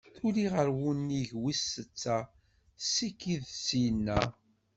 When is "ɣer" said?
0.53-0.67